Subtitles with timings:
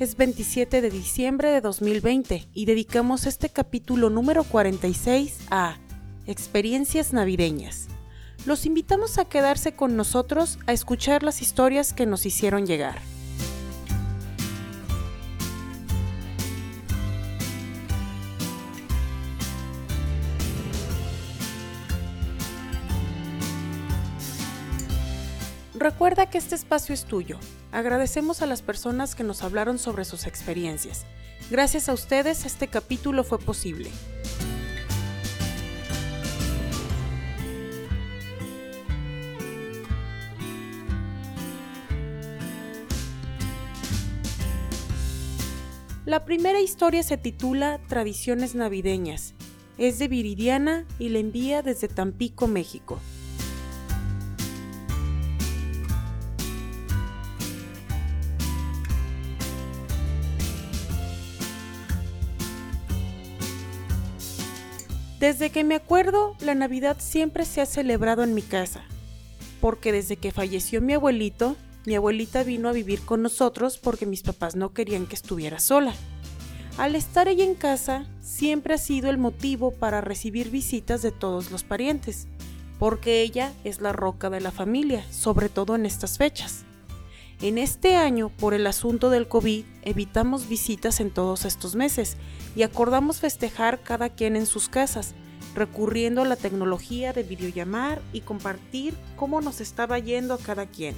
[0.00, 5.76] es 27 de diciembre de 2020 y dedicamos este capítulo número 46 a
[6.26, 7.88] experiencias navideñas.
[8.46, 12.98] Los invitamos a quedarse con nosotros a escuchar las historias que nos hicieron llegar.
[25.80, 27.38] Recuerda que este espacio es tuyo.
[27.72, 31.06] Agradecemos a las personas que nos hablaron sobre sus experiencias.
[31.50, 33.90] Gracias a ustedes este capítulo fue posible.
[46.04, 49.32] La primera historia se titula Tradiciones Navideñas.
[49.78, 52.98] Es de Viridiana y la envía desde Tampico, México.
[65.20, 68.80] Desde que me acuerdo, la Navidad siempre se ha celebrado en mi casa,
[69.60, 74.22] porque desde que falleció mi abuelito, mi abuelita vino a vivir con nosotros porque mis
[74.22, 75.92] papás no querían que estuviera sola.
[76.78, 81.50] Al estar ella en casa, siempre ha sido el motivo para recibir visitas de todos
[81.50, 82.26] los parientes,
[82.78, 86.64] porque ella es la roca de la familia, sobre todo en estas fechas.
[87.42, 92.18] En este año, por el asunto del COVID, evitamos visitas en todos estos meses
[92.54, 95.14] y acordamos festejar cada quien en sus casas,
[95.54, 100.94] recurriendo a la tecnología de videollamar y compartir cómo nos estaba yendo a cada quien.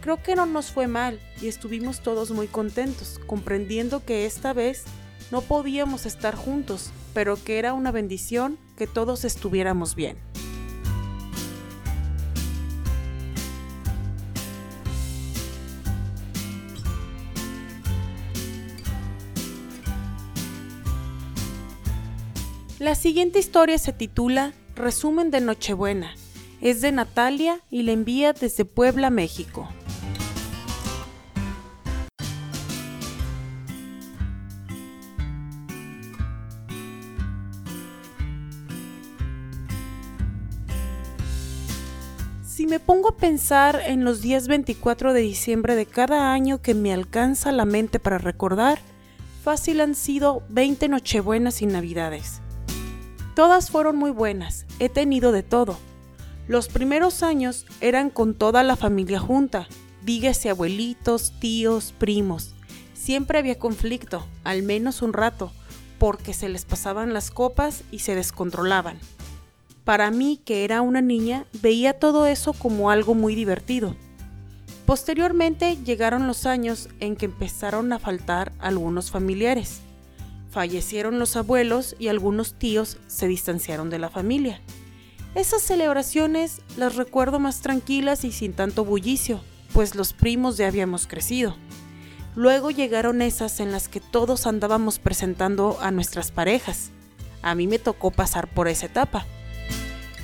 [0.00, 4.84] Creo que no nos fue mal y estuvimos todos muy contentos, comprendiendo que esta vez
[5.30, 10.16] no podíamos estar juntos, pero que era una bendición que todos estuviéramos bien.
[22.78, 26.14] La siguiente historia se titula Resumen de Nochebuena.
[26.60, 29.66] Es de Natalia y la envía desde Puebla, México.
[42.46, 46.74] Si me pongo a pensar en los días 24 de diciembre de cada año que
[46.74, 48.78] me alcanza la mente para recordar,
[49.42, 52.42] fácil han sido 20 Nochebuenas y Navidades.
[53.36, 55.76] Todas fueron muy buenas, he tenido de todo.
[56.48, 59.68] Los primeros años eran con toda la familia junta,
[60.02, 62.54] dígase abuelitos, tíos, primos.
[62.94, 65.52] Siempre había conflicto, al menos un rato,
[65.98, 68.98] porque se les pasaban las copas y se descontrolaban.
[69.84, 73.96] Para mí, que era una niña, veía todo eso como algo muy divertido.
[74.86, 79.82] Posteriormente llegaron los años en que empezaron a faltar algunos familiares
[80.56, 84.62] fallecieron los abuelos y algunos tíos se distanciaron de la familia.
[85.34, 89.42] Esas celebraciones las recuerdo más tranquilas y sin tanto bullicio,
[89.74, 91.54] pues los primos ya habíamos crecido.
[92.34, 96.90] Luego llegaron esas en las que todos andábamos presentando a nuestras parejas.
[97.42, 99.26] A mí me tocó pasar por esa etapa.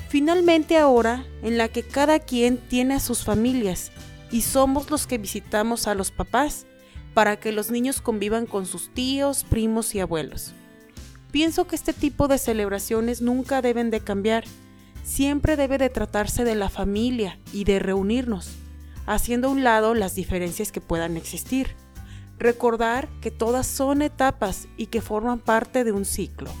[0.09, 3.91] Finalmente ahora, en la que cada quien tiene a sus familias
[4.31, 6.65] y somos los que visitamos a los papás,
[7.13, 10.53] para que los niños convivan con sus tíos, primos y abuelos.
[11.31, 14.43] Pienso que este tipo de celebraciones nunca deben de cambiar.
[15.03, 18.51] Siempre debe de tratarse de la familia y de reunirnos,
[19.05, 21.75] haciendo a un lado las diferencias que puedan existir.
[22.37, 26.51] Recordar que todas son etapas y que forman parte de un ciclo.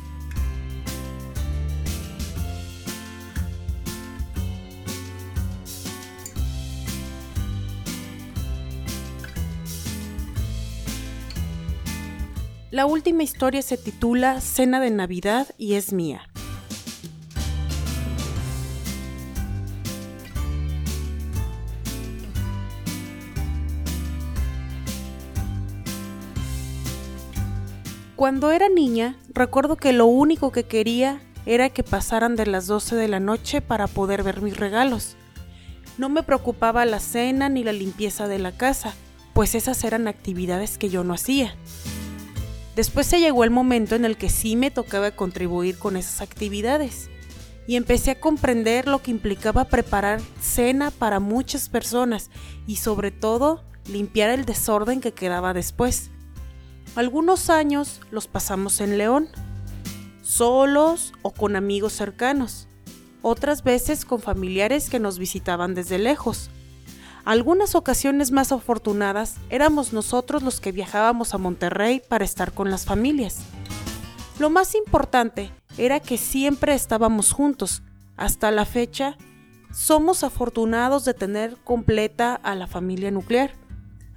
[12.73, 16.27] La última historia se titula Cena de Navidad y es mía.
[28.15, 32.95] Cuando era niña, recuerdo que lo único que quería era que pasaran de las 12
[32.95, 35.15] de la noche para poder ver mis regalos.
[35.99, 38.95] No me preocupaba la cena ni la limpieza de la casa,
[39.35, 41.55] pues esas eran actividades que yo no hacía.
[42.75, 47.09] Después se llegó el momento en el que sí me tocaba contribuir con esas actividades
[47.67, 52.29] y empecé a comprender lo que implicaba preparar cena para muchas personas
[52.65, 56.09] y sobre todo limpiar el desorden que quedaba después.
[56.95, 59.29] Algunos años los pasamos en León,
[60.21, 62.67] solos o con amigos cercanos,
[63.21, 66.49] otras veces con familiares que nos visitaban desde lejos.
[67.25, 72.83] Algunas ocasiones más afortunadas éramos nosotros los que viajábamos a Monterrey para estar con las
[72.83, 73.39] familias.
[74.39, 77.81] Lo más importante era que siempre estábamos juntos.
[78.17, 79.17] Hasta la fecha,
[79.71, 83.51] somos afortunados de tener completa a la familia nuclear.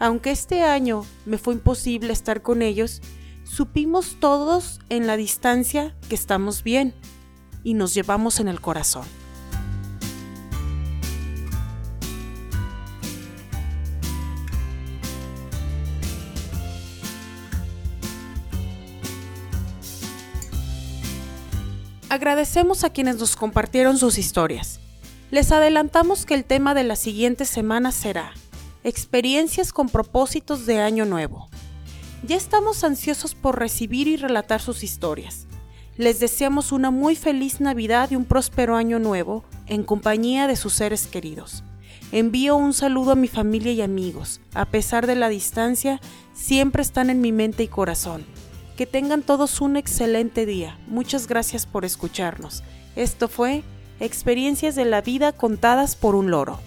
[0.01, 3.03] Aunque este año me fue imposible estar con ellos,
[3.45, 6.93] supimos todos en la distancia que estamos bien
[7.63, 9.07] y nos llevamos en el corazón.
[22.09, 24.79] Agradecemos a quienes nos compartieron sus historias.
[25.33, 28.33] Les adelantamos que el tema de la siguiente semana será
[28.85, 31.49] Experiencias con propósitos de Año Nuevo.
[32.23, 35.49] Ya estamos ansiosos por recibir y relatar sus historias.
[35.97, 40.75] Les deseamos una muy feliz Navidad y un próspero Año Nuevo en compañía de sus
[40.75, 41.65] seres queridos.
[42.13, 44.41] Envío un saludo a mi familia y amigos.
[44.55, 46.01] A pesar de la distancia,
[46.33, 48.25] siempre están en mi mente y corazón.
[48.77, 50.79] Que tengan todos un excelente día.
[50.87, 52.63] Muchas gracias por escucharnos.
[52.95, 53.63] Esto fue
[53.99, 56.59] Experiencias de la vida contadas por un loro.